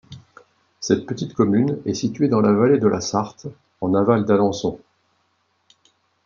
[0.79, 3.45] Cette petite commune est située dans la vallée de la Sarthe,
[3.81, 4.79] en aval d'Alençon.